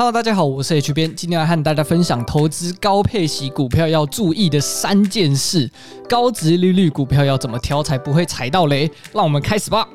[0.00, 5.70] Hello，大家好，我是 H 编，今天来和大家分享投资高配息股票要注意的三件事。
[6.08, 8.90] 高值利率股票要怎么挑才不会踩到雷？
[9.12, 9.86] 让我们开始吧。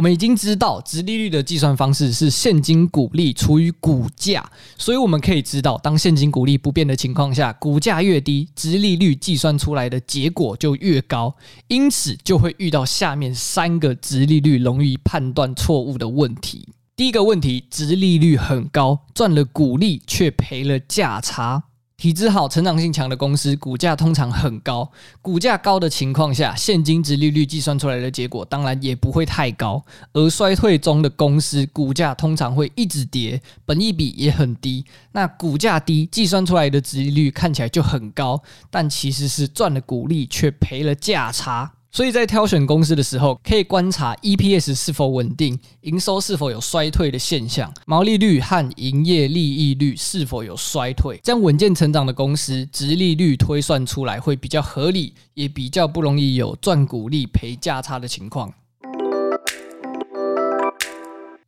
[0.00, 4.42] 我们已经知道，殖利率的计算方式是现金股利除以股价，
[4.78, 11.36] 所以我们可以知道，当现金股利不变的情况下，股价越低，殖利率计算出来的结果就越高，
[11.68, 16.66] 因此就会遇到下面三个殖利率容易判断错误的问题。
[16.96, 21.64] 第一个问题，殖利率很高，赚了股利却赔了价差。
[22.00, 24.90] 体质好、成长性强的公司，股价通常很高。
[25.20, 29.84] 股价高的情况下，现金值利率计算出来的结果当然也不会太高。
[30.14, 34.82] 而衰退中的公司，股价通常会一直跌，本益比也很低。
[35.12, 41.70] 那股价低，计算出来的值利率看起来就很高，但其实是赚了股利却赔了价差。
[41.92, 51.18] 所以在挑选公司的时候，可以观察 EPS 是否稳定，营收是否有衰退的现象，毛利率和营业利益率是否有衰退。
[51.20, 58.54] 这样稳健成长的公司，殖利率推算出来会比较合理，也比较不容易有赚股利赔价差的情况。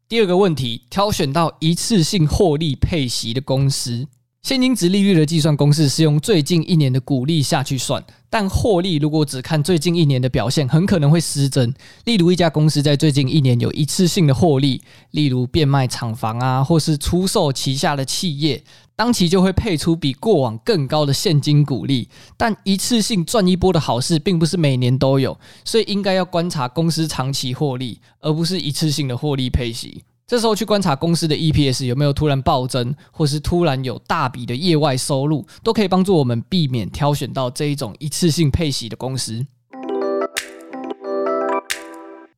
[0.08, 4.08] 第二个问题，挑选到一次性获利配息的公司。
[4.42, 11.72] 现金值利率的计算公式是用最近一年的股利下去算，但获利如果只看最近一年的表现，很可能会失真。
[12.06, 14.82] 例如，一家公司在最近一年有一次性的获利，
[15.12, 18.64] 例如变卖厂房啊，或是出售旗下的企业，
[18.96, 22.08] 当期就会配出比过往更高的现金股利。
[22.36, 30.02] 但一次性赚一波的好事，并不是每年都有，所以应该要观察公司长期获利，而不是一次性的获利配息。
[30.26, 39.44] 这时候去观察公司的 EPS 有没有突然暴增，或是突然有大笔的业外收入，都可以帮助我们避免挑选到这一种一次性配息的公司。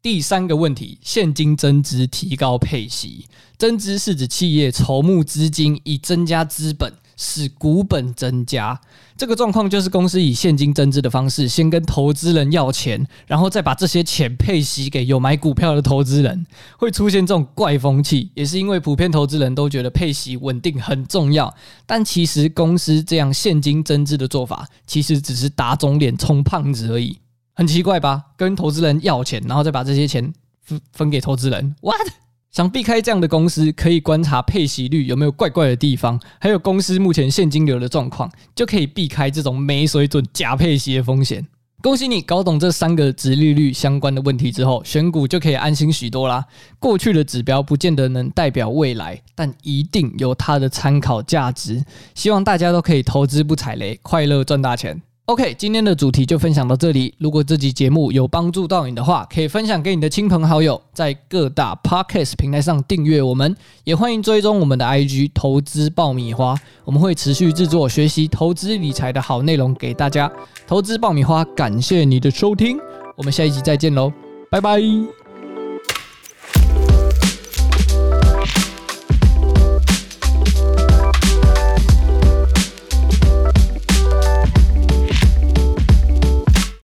[0.03, 3.27] 第三个问题，现金增资提高配息，
[3.57, 6.93] 增资是指企业筹募资金以增加资本。
[7.17, 8.81] 使股本增加，
[9.17, 16.47] 这个状况就是公司以现金增资的方式，先跟投资人要钱，然后再把这些钱配息给有买股票的投资人，
[16.79, 21.55] 会出现这种怪风气，也是因为普遍投资人都觉得配息稳定很重要。
[21.87, 27.19] 但其实公司这样现金增资的做法，其实只是打肿脸充胖子而已，
[27.55, 28.23] 很奇怪吧？
[28.37, 30.33] 跟投资人要钱，然后再把这些钱
[30.63, 32.24] 分分给投资人，what？
[32.55, 41.45] 想避开这样的公司，可以观察配息率有没有怪怪的地方，还有公司目前现金流的状况，就可以避开这种没水准假配息的风险。
[41.83, 46.47] 恭喜你搞懂这三个殖利率相关的问题之后，选股就可以安心许多啦。
[46.79, 51.85] 过去的指标不见得能代表未来，但一定有它的参考价值。
[52.15, 55.03] 希望大家都可以投资不踩雷，快乐赚大钱。
[55.27, 57.15] OK，今天的主题就分享到这里。
[57.17, 70.31] 如果这集节目有帮助到你的话，可以分享给你的亲朋好友，在各大 Podcast 平台上订阅我们，也欢迎追踪我们的 IG 投资爆米花，我们会持续制作学习投资理财的好内容给大家。
[70.67, 72.79] 投资爆米花，感谢你的收听，
[73.17, 74.13] 我们下一集再见喽，
[74.51, 75.24] 拜拜。